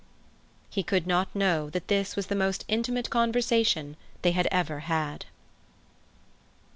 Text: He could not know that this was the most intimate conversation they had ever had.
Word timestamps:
He 0.71 0.81
could 0.81 1.05
not 1.05 1.35
know 1.35 1.69
that 1.69 1.87
this 1.87 2.15
was 2.15 2.25
the 2.25 2.33
most 2.35 2.65
intimate 2.67 3.11
conversation 3.11 3.97
they 4.23 4.31
had 4.31 4.47
ever 4.49 4.79
had. 4.79 5.27